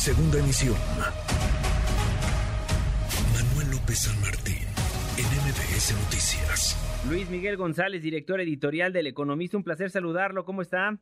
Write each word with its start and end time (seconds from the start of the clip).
Segunda 0.00 0.38
emisión. 0.38 0.76
Manuel 3.34 3.70
López 3.70 3.98
San 3.98 4.18
Martín, 4.22 4.64
en 5.20 5.26
MBS 5.44 5.92
Noticias. 5.92 7.04
Luis 7.06 7.28
Miguel 7.28 7.58
González, 7.58 8.02
director 8.02 8.40
editorial 8.40 8.94
del 8.94 9.08
Economista, 9.08 9.58
un 9.58 9.62
placer 9.62 9.90
saludarlo. 9.90 10.46
¿Cómo 10.46 10.62
está? 10.62 10.98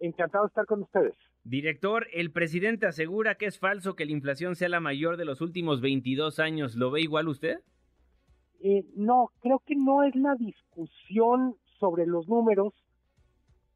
Encantado 0.00 0.42
de 0.42 0.48
estar 0.48 0.66
con 0.66 0.82
ustedes. 0.82 1.14
Director, 1.44 2.08
el 2.12 2.32
presidente 2.32 2.88
asegura 2.88 3.36
que 3.36 3.46
es 3.46 3.60
falso 3.60 3.94
que 3.94 4.06
la 4.06 4.10
inflación 4.10 4.56
sea 4.56 4.70
la 4.70 4.80
mayor 4.80 5.18
de 5.18 5.24
los 5.24 5.40
últimos 5.40 5.80
22 5.80 6.40
años. 6.40 6.74
¿Lo 6.74 6.90
ve 6.90 7.02
igual 7.02 7.28
usted? 7.28 7.60
Eh, 8.58 8.84
no, 8.96 9.30
creo 9.40 9.62
que 9.64 9.76
no 9.76 10.02
es 10.02 10.16
la 10.16 10.34
discusión 10.34 11.54
sobre 11.78 12.06
los 12.06 12.26
números, 12.26 12.74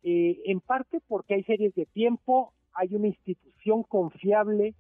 eh, 0.03 0.41
en 0.47 0.59
parte 0.59 0.99
porque 1.07 1.35
hay 1.35 1.45
series 1.45 1.73
de 1.77 1.87
tiempo, 1.87 2.53
hay 2.75 2.95
una 2.95 3.09
institución 3.09 3.83
confiable 3.83 4.75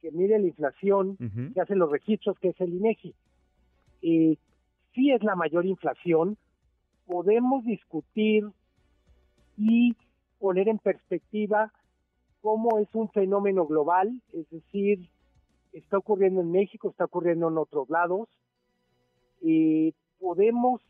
que 0.00 0.10
mide 0.10 0.38
la 0.38 0.46
inflación, 0.46 1.16
que 1.54 1.60
hace 1.60 1.74
los 1.74 1.90
registros, 1.90 2.38
que 2.38 2.48
es 2.48 2.60
el 2.60 2.74
INEGI. 2.74 3.14
Eh, 4.02 4.36
sí 4.94 5.10
es 5.10 5.22
la 5.22 5.36
mayor 5.36 5.66
inflación, 5.66 6.36
podemos 7.06 7.64
discutir 7.64 8.44
y 9.56 9.96
poner 10.38 10.68
en 10.68 10.78
perspectiva 10.78 11.72
cómo 12.42 12.78
es 12.78 12.88
un 12.94 13.08
fenómeno 13.10 13.66
global, 13.66 14.20
es 14.32 14.48
decir, 14.50 15.08
está 15.72 15.98
ocurriendo 15.98 16.40
en 16.40 16.52
México, 16.52 16.90
está 16.90 17.04
ocurriendo 17.04 17.48
en 17.48 17.58
otros 17.58 17.88
lados. 17.90 18.28
Eh, 19.42 19.92
podemos 20.20 20.80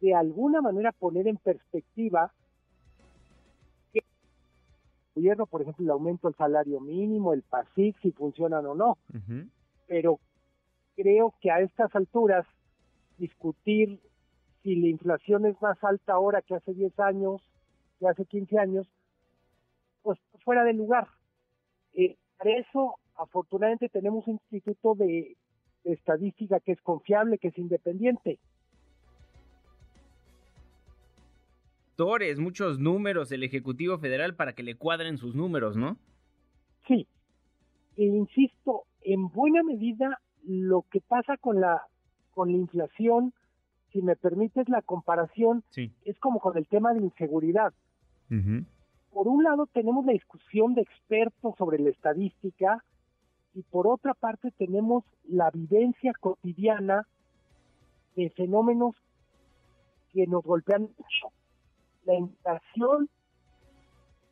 de 0.00 0.14
alguna 0.14 0.60
manera 0.60 0.92
poner 0.92 1.28
en 1.28 1.36
perspectiva 1.36 2.32
gobierno, 5.14 5.46
por 5.46 5.62
ejemplo, 5.62 5.84
el 5.84 5.90
aumento 5.90 6.28
del 6.28 6.36
salario 6.36 6.80
mínimo, 6.80 7.32
el 7.32 7.42
PASIC, 7.42 7.98
si 8.00 8.12
funcionan 8.12 8.66
o 8.66 8.74
no. 8.74 8.98
Pero 9.86 10.18
creo 10.96 11.34
que 11.40 11.50
a 11.50 11.60
estas 11.60 11.94
alturas 11.94 12.46
discutir 13.18 14.00
si 14.62 14.76
la 14.76 14.88
inflación 14.88 15.46
es 15.46 15.60
más 15.60 15.82
alta 15.84 16.14
ahora 16.14 16.42
que 16.42 16.54
hace 16.54 16.72
10 16.72 16.98
años, 17.00 17.42
que 17.98 18.08
hace 18.08 18.24
15 18.24 18.58
años, 18.58 18.88
pues 20.02 20.18
fuera 20.44 20.64
de 20.64 20.72
lugar. 20.72 21.08
Eh, 21.92 22.16
para 22.38 22.56
eso, 22.58 22.96
afortunadamente, 23.16 23.88
tenemos 23.88 24.26
un 24.26 24.40
instituto 24.50 24.94
de, 24.94 25.36
estadística 25.84 26.60
que 26.60 26.72
es 26.72 26.80
confiable, 26.80 27.38
que 27.38 27.48
es 27.48 27.58
independiente. 27.58 28.38
Tores, 31.96 32.38
muchos 32.38 32.78
números 32.78 33.30
el 33.32 33.42
Ejecutivo 33.42 33.98
Federal 33.98 34.34
para 34.34 34.54
que 34.54 34.62
le 34.62 34.76
cuadren 34.76 35.18
sus 35.18 35.34
números, 35.34 35.76
¿no? 35.76 35.96
Sí. 36.86 37.06
E 37.96 38.04
insisto, 38.04 38.84
en 39.02 39.28
buena 39.28 39.62
medida 39.62 40.20
lo 40.44 40.84
que 40.90 41.00
pasa 41.00 41.36
con 41.36 41.60
la 41.60 41.82
con 42.32 42.50
la 42.50 42.58
inflación, 42.58 43.32
si 43.92 44.02
me 44.02 44.16
permites 44.16 44.68
la 44.68 44.82
comparación, 44.82 45.62
es 45.76 46.18
como 46.18 46.40
con 46.40 46.58
el 46.58 46.66
tema 46.66 46.92
de 46.92 47.00
inseguridad 47.00 47.72
por 49.14 49.28
un 49.28 49.44
lado 49.44 49.66
tenemos 49.66 50.04
la 50.04 50.12
discusión 50.12 50.74
de 50.74 50.82
expertos 50.82 51.54
sobre 51.56 51.78
la 51.78 51.90
estadística 51.90 52.84
y 53.54 53.62
por 53.62 53.86
otra 53.86 54.12
parte 54.12 54.50
tenemos 54.58 55.04
la 55.28 55.50
vivencia 55.52 56.12
cotidiana 56.18 57.06
de 58.16 58.28
fenómenos 58.30 58.96
que 60.12 60.26
nos 60.26 60.42
golpean 60.42 60.82
mucho. 60.82 61.32
La 62.04 62.14
inflación 62.14 63.08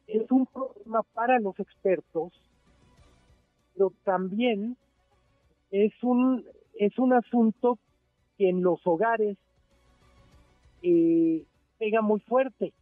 es 0.07 0.31
un 0.31 0.47
problema 0.47 1.03
para 1.15 1.39
los 1.41 1.59
expertos, 1.59 2.33
pero 3.75 3.93
también 4.05 4.77
es 5.71 5.93
un 6.03 6.45
es 6.75 6.99
un 6.99 7.13
asunto 7.13 7.79
que 8.37 8.49
en 8.49 8.63
los 8.63 8.87
hogares 8.87 9.37
eh, 10.83 11.45
pega 11.79 12.03
muy 12.03 12.21
fuerte. 12.21 12.73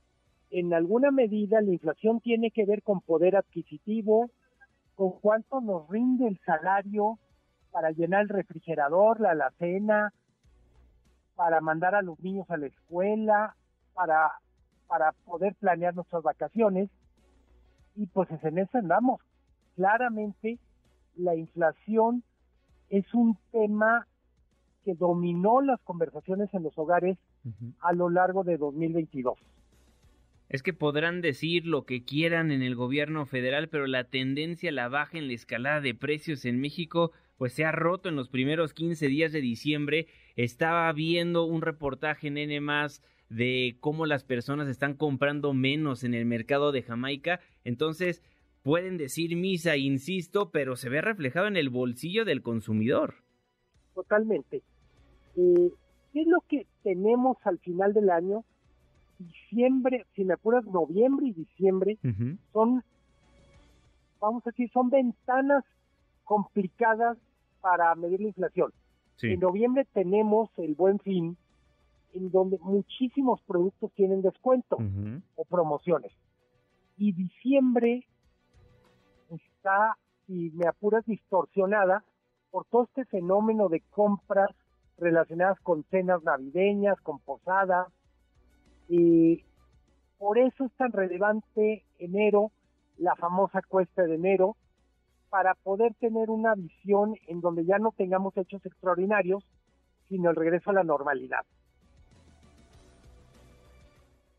En 0.51 0.75
alguna 0.75 1.11
medida 1.11 1.61
la 1.61 1.72
inflación 1.72 2.21
tiene 2.21 2.51
que 2.51 2.65
ver 2.65 2.83
con 2.83 3.01
poder 3.01 3.37
adquisitivo, 3.37 4.31
con 4.97 5.12
cuánto 5.21 5.61
nos 5.61 5.89
rinde 5.89 6.27
el 6.27 6.39
salario 6.45 7.19
para 7.71 7.91
llenar 7.93 8.22
el 8.22 8.28
refrigerador, 8.28 9.21
la 9.21 9.31
alacena, 9.31 10.12
para 11.37 11.61
mandar 11.61 11.95
a 11.95 12.03
los 12.03 12.19
niños 12.21 12.51
a 12.51 12.57
la 12.57 12.67
escuela, 12.67 13.55
para, 13.95 14.33
para 14.91 15.12
poder 15.25 15.55
planear 15.55 15.95
nuestras 15.95 16.25
vacaciones. 16.25 16.91
Y 17.95 18.06
pues 18.06 18.28
en 18.43 18.59
eso 18.59 18.77
andamos. 18.77 19.21
Claramente 19.77 20.59
la 21.15 21.37
inflación 21.37 22.25
es 22.89 23.15
un 23.15 23.39
tema 23.53 24.09
que 24.84 24.95
dominó 24.95 25.61
las 25.61 25.81
conversaciones 25.83 26.53
en 26.55 26.65
los 26.65 26.77
hogares 26.77 27.17
a 27.81 27.93
lo 27.93 28.11
largo 28.11 28.43
de 28.43 28.59
2022 28.59 29.39
es 30.51 30.65
que 30.65 30.73
podrán 30.73 31.21
decir 31.21 31.65
lo 31.65 31.87
que 31.87 32.03
quieran 32.05 32.51
en 32.51 32.62
el 32.62 32.75
gobierno 32.75 33.25
federal, 33.25 33.69
pero 33.69 33.87
la 33.87 34.05
tendencia 34.05 34.71
a 34.71 34.72
la 34.72 34.89
baja 34.89 35.17
en 35.17 35.28
la 35.28 35.34
escalada 35.34 35.81
de 35.81 35.95
precios 35.95 36.45
en 36.45 36.61
México 36.61 37.12
pues 37.39 37.55
se 37.55 37.65
ha 37.65 37.72
roto 37.72 38.09
en 38.09 38.17
los 38.17 38.28
primeros 38.28 38.75
15 38.75 39.07
días 39.07 39.33
de 39.33 39.41
diciembre. 39.41 40.09
Estaba 40.37 40.93
viendo 40.93 41.45
un 41.45 41.62
reportaje 41.62 42.27
en 42.27 42.37
N 42.37 42.61
de 43.31 43.79
cómo 43.81 44.05
las 44.05 44.25
personas 44.25 44.69
están 44.69 44.95
comprando 44.95 45.55
menos 45.55 46.05
en 46.05 46.13
el 46.13 46.27
mercado 46.27 46.73
de 46.73 46.83
Jamaica. 46.83 47.41
Entonces, 47.65 48.23
pueden 48.63 48.99
decir 48.99 49.35
misa, 49.37 49.77
insisto, 49.77 50.51
pero 50.51 50.77
se 50.77 50.91
ve 50.91 51.01
reflejado 51.01 51.47
en 51.47 51.57
el 51.57 51.71
bolsillo 51.71 52.27
del 52.27 52.43
consumidor. 52.43 53.15
Totalmente. 53.95 54.63
Eh, 55.37 55.71
¿Qué 56.13 56.21
es 56.21 56.27
lo 56.27 56.41
que 56.49 56.67
tenemos 56.83 57.39
al 57.45 57.59
final 57.61 57.95
del 57.95 58.11
año? 58.11 58.45
diciembre, 59.21 60.07
si 60.15 60.25
me 60.25 60.35
apuras, 60.35 60.65
noviembre 60.65 61.27
y 61.27 61.33
diciembre 61.33 61.99
son, 62.53 62.83
vamos 64.21 64.47
a 64.47 64.51
decir, 64.51 64.71
son 64.73 64.91
ventanas 64.91 65.65
complicadas 66.25 67.19
para 67.61 67.95
medir 67.95 68.21
la 68.21 68.29
inflación. 68.29 68.73
En 69.23 69.41
noviembre 69.41 69.87
tenemos 69.93 70.49
el 70.57 70.75
buen 70.75 70.99
fin, 71.01 71.37
en 72.12 72.31
donde 72.31 72.59
muchísimos 72.59 73.41
productos 73.43 73.93
tienen 73.93 74.22
descuento 74.22 74.78
o 75.37 75.44
promociones. 75.44 76.12
Y 76.97 77.12
diciembre 77.12 78.06
está, 79.28 79.97
si 80.26 80.50
me 80.53 80.66
apuras, 80.66 81.04
distorsionada 81.06 82.04
por 82.50 82.65
todo 82.66 82.84
este 82.84 83.04
fenómeno 83.04 83.69
de 83.69 83.81
compras 83.91 84.50
relacionadas 84.98 85.59
con 85.60 85.84
cenas 85.84 86.22
navideñas, 86.22 87.00
con 87.00 87.21
posadas, 87.21 87.88
y 88.88 89.44
por 90.19 90.38
eso 90.38 90.65
es 90.65 90.72
tan 90.72 90.92
relevante 90.92 91.84
enero, 91.98 92.50
la 92.98 93.16
famosa 93.16 93.62
cuesta 93.62 94.03
de 94.03 94.16
enero, 94.16 94.56
para 95.31 95.54
poder 95.54 95.94
tener 95.94 96.28
una 96.28 96.54
visión 96.54 97.15
en 97.28 97.41
donde 97.41 97.65
ya 97.65 97.78
no 97.78 97.92
tengamos 97.97 98.37
hechos 98.37 98.66
extraordinarios, 98.66 99.44
sino 100.09 100.28
el 100.28 100.37
regreso 100.37 100.71
a 100.71 100.75
la 100.75 100.84
normalidad. 100.84 101.47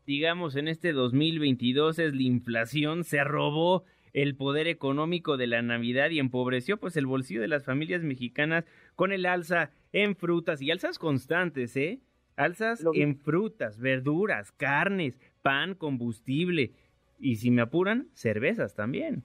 Digamos, 0.06 0.56
en 0.56 0.68
este 0.68 0.92
2022 0.92 1.98
es 1.98 2.14
la 2.14 2.22
inflación, 2.22 3.04
se 3.04 3.22
robó 3.22 3.84
el 4.12 4.36
poder 4.36 4.68
económico 4.68 5.36
de 5.36 5.46
la 5.46 5.62
Navidad 5.62 6.10
y 6.10 6.18
empobreció 6.18 6.78
pues 6.78 6.96
el 6.96 7.06
bolsillo 7.06 7.40
de 7.40 7.48
las 7.48 7.64
familias 7.64 8.02
mexicanas 8.02 8.64
con 8.94 9.12
el 9.12 9.26
alza 9.26 9.70
en 9.92 10.16
frutas 10.16 10.60
y 10.60 10.70
alzas 10.70 10.98
constantes, 10.98 11.76
¿eh? 11.76 12.00
Alzas 12.36 12.84
en 12.94 13.16
frutas, 13.16 13.78
verduras, 13.78 14.52
carnes, 14.52 15.20
pan, 15.42 15.74
combustible 15.74 16.72
y 17.20 17.36
si 17.36 17.50
me 17.50 17.62
apuran, 17.62 18.08
cervezas 18.14 18.74
también. 18.74 19.22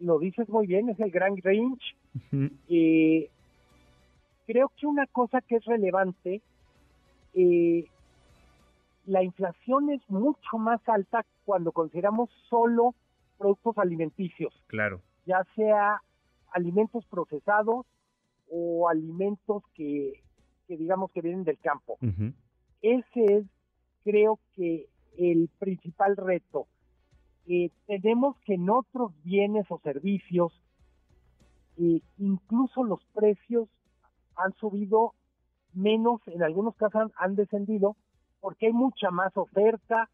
Lo 0.00 0.18
dices 0.18 0.48
muy 0.48 0.66
bien, 0.66 0.88
es 0.88 0.98
el 1.00 1.10
gran 1.10 1.36
range. 1.42 1.96
Eh, 2.68 3.30
creo 4.46 4.70
que 4.76 4.86
una 4.86 5.06
cosa 5.06 5.40
que 5.40 5.56
es 5.56 5.64
relevante, 5.64 6.42
eh, 7.34 7.84
la 9.06 9.22
inflación 9.22 9.90
es 9.90 10.02
mucho 10.08 10.58
más 10.58 10.80
alta 10.88 11.24
cuando 11.44 11.72
consideramos 11.72 12.28
solo 12.48 12.94
productos 13.38 13.78
alimenticios. 13.78 14.52
Claro. 14.66 15.00
Ya 15.26 15.44
sea 15.54 16.02
alimentos 16.52 17.04
procesados 17.06 17.86
o 18.50 18.88
alimentos 18.88 19.62
que, 19.74 20.22
digamos 20.68 21.10
que 21.12 21.20
vienen 21.20 21.44
del 21.44 21.58
campo. 21.58 21.98
Ese 22.82 23.24
es, 23.24 23.44
creo 24.04 24.38
que, 24.54 24.88
el 25.18 25.48
principal 25.58 26.16
reto. 26.16 26.66
Eh, 27.46 27.70
tenemos 27.86 28.36
que 28.40 28.54
en 28.54 28.68
otros 28.68 29.12
bienes 29.22 29.66
o 29.70 29.78
servicios, 29.78 30.52
eh, 31.78 32.00
incluso 32.18 32.84
los 32.84 33.02
precios 33.14 33.68
han 34.34 34.52
subido 34.54 35.14
menos, 35.72 36.20
en 36.26 36.42
algunos 36.42 36.74
casos 36.76 37.12
han, 37.16 37.36
descendido, 37.36 37.96
porque 38.46 38.66
hay 38.66 38.72
mucha 38.72 39.10
más 39.10 39.36
oferta, 39.36 40.08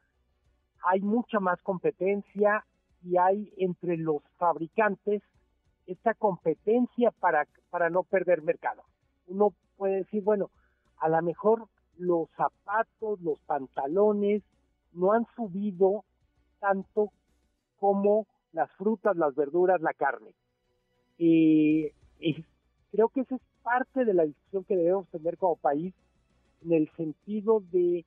hay 0.90 1.02
mucha 1.02 1.38
más 1.38 1.60
competencia 1.60 2.64
y 3.04 3.18
hay 3.18 3.52
entre 3.58 3.98
los 3.98 4.22
fabricantes 4.38 5.20
esta 5.86 6.14
competencia 6.14 7.10
para, 7.10 7.46
para 7.68 7.90
no 7.90 8.04
perder 8.04 8.40
mercado. 8.40 8.84
Uno 9.26 9.52
puede 9.76 9.96
decir, 9.96 10.22
bueno, 10.22 10.48
a 10.96 11.10
lo 11.10 11.20
mejor 11.20 11.68
los 11.98 12.30
zapatos, 12.30 13.20
los 13.20 13.38
pantalones 13.40 14.42
no 14.94 15.12
han 15.12 15.26
subido 15.36 16.06
tanto 16.58 17.12
como 17.78 18.26
las 18.52 18.72
frutas, 18.78 19.14
las 19.14 19.34
verduras, 19.34 19.82
la 19.82 19.92
carne. 19.92 20.34
y 21.18 21.90
creo 22.92 23.10
que 23.10 23.20
esa 23.20 23.34
es 23.34 23.42
parte 23.62 24.06
de 24.06 24.14
la 24.14 24.24
discusión 24.24 24.64
que 24.64 24.76
debemos 24.78 25.06
tener 25.08 25.36
como 25.36 25.56
país 25.56 25.92
en 26.62 26.72
el 26.72 26.90
sentido 26.96 27.62
de 27.72 28.06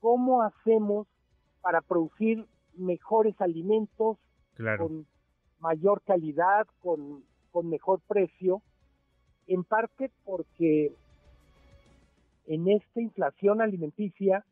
cómo 0.00 0.42
hacemos 0.42 1.06
para 1.60 1.80
producir 1.80 2.46
mejores 2.74 3.38
alimentos 3.40 4.18
con 4.78 5.06
mayor 5.58 6.02
calidad, 6.02 6.66
con, 6.80 7.24
con 7.50 7.68
mejor 7.68 8.00
precio, 8.06 8.62
en 9.46 9.64
parte 9.64 10.10
porque 10.24 10.94
en 12.46 12.68
esta 12.68 13.00
inflación 13.00 13.60
alimenticia 13.60 14.44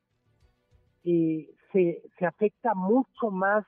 eh, 1.04 1.50
se, 1.72 2.02
se 2.18 2.26
afecta 2.26 2.74
mucho 2.74 3.30
más 3.30 3.64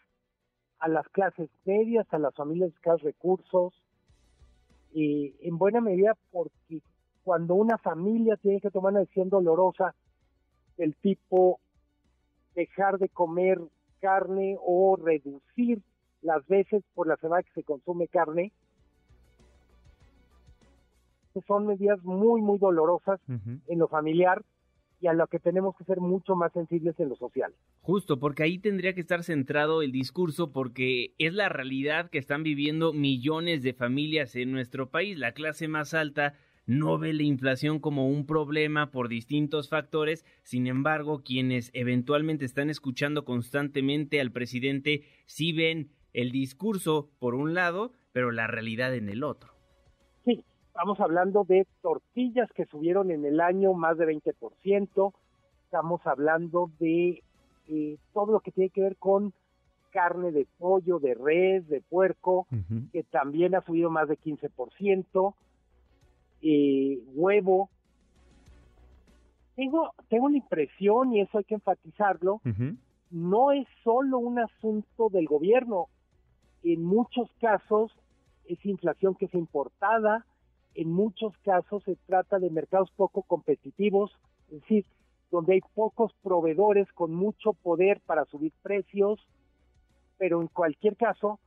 a 0.79 0.88
las 0.88 1.09
clases 1.09 1.50
medias, 1.65 2.06
a 2.11 2.19
las 2.19 2.35
familias 2.35 2.71
de 2.71 2.76
escasos 2.76 3.03
recursos, 3.03 3.75
eh, 4.94 5.35
en 5.41 5.59
buena 5.59 5.81
medida 5.81 6.17
porque 6.31 6.83
cuando 7.23 7.55
una 7.55 7.79
familia 7.79 8.37
tiene 8.37 8.61
que 8.61 8.71
tomar 8.71 8.93
una 8.93 9.00
decisión 9.00 9.29
dolorosa 9.29 9.94
del 10.76 10.97
tipo 10.97 11.61
dejar 12.55 12.99
de 12.99 13.08
comer 13.08 13.58
carne 14.00 14.56
o 14.64 14.97
reducir 14.97 15.82
las 16.23 16.47
veces 16.47 16.82
por 16.94 17.06
la 17.06 17.17
semana 17.17 17.43
que 17.43 17.52
se 17.52 17.62
consume 17.62 18.08
carne, 18.08 18.52
son 21.47 21.67
medidas 21.67 22.02
muy, 22.02 22.43
muy 22.43 22.58
dolorosas 22.58 23.20
en 23.29 23.79
lo 23.79 23.88
familiar 23.88 24.43
y 25.00 25.06
a 25.06 25.14
lo 25.14 25.26
que 25.29 25.38
tenemos 25.38 25.75
que 25.76 25.85
ser 25.85 26.00
mucho 26.00 26.35
más 26.35 26.52
sensibles 26.52 26.99
en 27.00 27.08
lo 27.08 27.17
social. 27.17 27.55
Justo, 27.81 28.19
porque 28.19 28.43
ahí 28.43 28.58
tendría 28.58 28.93
que 28.94 29.00
estar 29.00 29.23
centrado 29.23 29.81
el 29.81 29.93
discurso 29.93 30.52
porque 30.52 31.14
es 31.19 31.32
la 31.32 31.49
realidad 31.49 32.11
que 32.11 32.19
están 32.19 32.43
viviendo 32.43 32.93
millones 32.93 33.62
de 33.62 33.73
familias 33.73 34.37
en 34.37 34.52
nuestro 34.52 34.91
país. 34.91 35.19
La 35.19 35.32
clase 35.32 35.69
más 35.69 35.94
alta 35.94 36.35
no 36.71 36.99
ve 36.99 37.13
la 37.13 37.25
inflación 37.25 37.81
como 37.81 38.09
un 38.09 38.27
problema 38.27 38.93
por 38.93 39.09
distintos 39.09 39.69
factores, 39.69 40.25
sin 40.45 40.69
embargo, 40.69 41.23
quienes 41.25 41.73
eventualmente 41.75 42.45
están 42.45 42.71
escuchando 42.71 43.25
constantemente 43.25 44.21
al 44.21 44.31
presidente 44.31 45.03
sí 45.27 45.53
ven 45.53 45.91
el 46.13 46.31
discurso 46.31 47.11
por 47.19 47.35
un 47.35 47.55
lado, 47.55 47.93
pero 48.13 48.31
la 48.31 48.47
realidad 48.47 48.95
en 48.95 49.09
el 49.09 49.25
otro. 49.25 49.53
Sí, 50.25 50.45
Estamos 50.69 51.01
hablando 51.01 51.43
de 51.43 51.67
tortillas 51.83 52.49
que 52.53 52.67
subieron 52.67 53.11
en 53.11 53.25
el 53.25 53.41
año 53.41 53.75
más 53.75 53.99
de 53.99 54.07
20%. 54.07 55.13
Estamos 55.65 56.07
hablando 56.07 56.71
de 56.79 57.25
eh, 57.67 57.97
todo 58.13 58.31
lo 58.31 58.39
que 58.39 58.53
tiene 58.53 58.71
que 58.71 58.83
ver 58.83 58.97
con 58.97 59.33
carne 59.91 60.31
de 60.31 60.47
pollo, 60.57 61.01
de 61.01 61.15
res, 61.15 61.69
de 61.69 61.81
puerco, 61.81 62.47
que 62.93 63.03
también 63.03 63.57
ha 63.57 63.61
subido 63.61 63.91
más 63.91 64.09
de 64.09 64.17
15%, 64.17 65.35
eh, 66.43 66.99
huevo. 67.15 67.71
Tengo, 69.57 69.93
tengo 70.09 70.29
la 70.29 70.39
impresión, 70.39 71.13
y 71.13 71.21
eso 71.21 71.39
hay 71.39 71.45
que 71.45 71.55
enfatizarlo, 71.55 72.41
no 73.11 73.53
es 73.53 73.67
solo 73.83 74.19
un 74.19 74.39
asunto 74.39 75.09
del 75.11 75.27
gobierno. 75.27 75.89
En 76.63 76.85
muchos 76.85 77.31
casos 77.41 77.93
es 78.47 78.65
inflación 78.65 79.15
que 79.15 79.27
es 79.27 79.35
importada, 79.35 80.25
en 80.75 80.91
muchos 80.91 81.37
casos 81.39 81.83
se 81.85 81.97
trata 82.07 82.39
de 82.39 82.51
mercados 82.51 82.91
poco 82.93 83.23
competitivos, 83.23 84.13
es 84.51 84.61
decir, 84.61 84.87
donde 85.31 85.55
hay 85.55 85.61
pocos 85.75 86.13
proveedores 86.23 86.91
con 86.93 87.15
mucho 87.15 87.53
poder 87.53 88.01
para 88.01 88.25
subir 88.27 88.53
precios, 88.63 89.21
pero 90.19 90.41
en 90.41 90.49
cualquier 90.49 90.97
caso, 90.97 91.39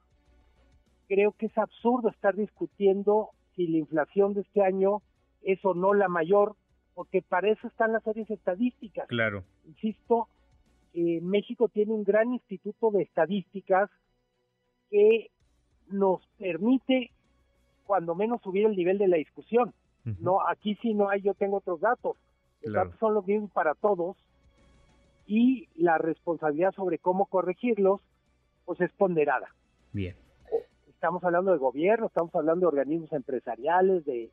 creo 1.07 1.31
que 1.33 1.47
es 1.47 1.57
absurdo 1.57 2.09
estar 2.09 2.35
discutiendo 2.35 3.29
si 3.55 3.67
la 3.67 3.77
inflación 3.77 4.33
de 4.33 4.41
este 4.41 4.63
año 4.63 5.01
es 5.41 5.63
o 5.65 5.73
no 5.73 5.93
la 5.93 6.07
mayor, 6.07 6.55
porque 6.93 7.21
para 7.21 7.49
eso 7.49 7.67
están 7.67 7.93
las 7.93 8.03
series 8.03 8.29
estadísticas. 8.29 9.07
Claro. 9.07 9.43
Insisto, 9.65 10.27
eh, 10.93 11.19
México 11.21 11.69
tiene 11.69 11.93
un 11.93 12.03
gran 12.03 12.33
instituto 12.33 12.91
de 12.91 13.03
estadísticas 13.03 13.89
que 14.89 15.31
nos 15.89 16.25
permite 16.37 17.11
cuando 17.85 18.15
menos 18.15 18.41
subir 18.41 18.65
el 18.65 18.75
nivel 18.75 18.97
de 18.97 19.07
la 19.07 19.17
discusión. 19.17 19.73
No, 20.19 20.45
aquí 20.45 20.75
sí 20.81 20.93
no 20.93 21.07
hay, 21.09 21.21
yo 21.21 21.33
tengo 21.33 21.57
otros 21.57 21.79
datos. 21.79 22.17
Los 22.61 22.73
datos 22.73 22.99
son 22.99 23.13
los 23.13 23.25
mismos 23.25 23.51
para 23.51 23.73
todos 23.73 24.17
y 25.25 25.69
la 25.75 25.97
responsabilidad 25.97 26.73
sobre 26.73 26.97
cómo 26.97 27.25
corregirlos, 27.25 28.01
pues 28.65 28.81
es 28.81 28.91
ponderada. 28.93 29.47
Bien. 29.93 30.15
Estamos 31.03 31.21
hablando 31.25 31.51
de 31.51 31.57
gobierno, 31.57 32.07
estamos 32.07 32.33
hablando 32.33 32.61
de 32.61 32.67
organismos 32.67 33.11
empresariales, 33.11 34.05
de, 34.05 34.31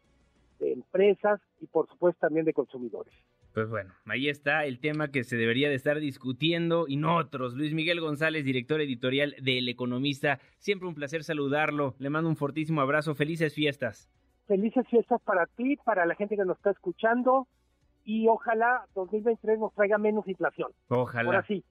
de 0.60 0.72
empresas 0.72 1.40
y 1.60 1.66
por 1.66 1.88
supuesto 1.88 2.20
también 2.20 2.46
de 2.46 2.52
consumidores. 2.52 3.12
Pues 3.52 3.68
bueno, 3.68 3.92
ahí 4.06 4.28
está 4.28 4.64
el 4.64 4.78
tema 4.78 5.08
que 5.08 5.24
se 5.24 5.36
debería 5.36 5.68
de 5.68 5.74
estar 5.74 5.98
discutiendo 5.98 6.86
y 6.86 6.96
no 6.96 7.16
otros. 7.16 7.54
Luis 7.54 7.74
Miguel 7.74 8.00
González, 8.00 8.44
director 8.44 8.80
editorial 8.80 9.34
de 9.42 9.58
El 9.58 9.68
Economista. 9.68 10.38
Siempre 10.58 10.86
un 10.86 10.94
placer 10.94 11.24
saludarlo. 11.24 11.96
Le 11.98 12.08
mando 12.08 12.30
un 12.30 12.36
fortísimo 12.36 12.80
abrazo. 12.80 13.16
Felices 13.16 13.52
fiestas. 13.52 14.08
Felices 14.46 14.86
fiestas 14.86 15.20
para 15.22 15.46
ti, 15.46 15.76
para 15.84 16.06
la 16.06 16.14
gente 16.14 16.36
que 16.36 16.44
nos 16.44 16.58
está 16.58 16.70
escuchando 16.70 17.48
y 18.04 18.28
ojalá 18.28 18.86
2023 18.94 19.58
nos 19.58 19.74
traiga 19.74 19.98
menos 19.98 20.28
inflación. 20.28 20.70
Ojalá. 20.86 21.26
Ahora 21.26 21.44
sí, 21.48 21.64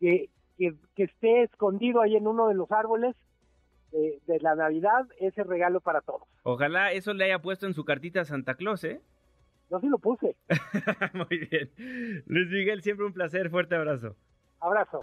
que, 0.00 0.28
que, 0.58 0.74
esté 0.96 1.44
escondido 1.44 2.00
ahí 2.00 2.16
en 2.16 2.26
uno 2.26 2.48
de 2.48 2.54
los 2.54 2.72
árboles 2.72 3.14
de, 3.94 4.20
de 4.26 4.40
la 4.40 4.54
Navidad 4.54 5.06
ese 5.18 5.44
regalo 5.44 5.80
para 5.80 6.00
todos. 6.00 6.22
Ojalá 6.42 6.92
eso 6.92 7.14
le 7.14 7.24
haya 7.24 7.40
puesto 7.40 7.66
en 7.66 7.74
su 7.74 7.84
cartita 7.84 8.20
a 8.20 8.24
Santa 8.24 8.54
Claus, 8.54 8.84
¿eh? 8.84 9.00
Yo 9.70 9.80
sí 9.80 9.88
lo 9.88 9.98
puse. 9.98 10.36
Muy 11.14 11.38
bien. 11.50 11.70
Luis 12.26 12.48
Miguel, 12.50 12.82
siempre 12.82 13.06
un 13.06 13.12
placer. 13.12 13.50
Fuerte 13.50 13.74
abrazo. 13.76 14.16
Abrazo. 14.60 15.00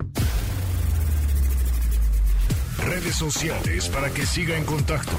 Redes 2.85 3.15
sociales 3.15 3.89
para 3.89 4.09
que 4.09 4.21
siga 4.21 4.57
en 4.57 4.65
contacto: 4.65 5.13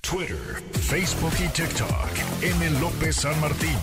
Twitter, 0.00 0.36
Facebook 0.72 1.32
y 1.38 1.48
TikTok. 1.52 2.10
M. 2.42 2.80
López 2.80 3.16
San 3.16 3.38
Martín. 3.40 3.76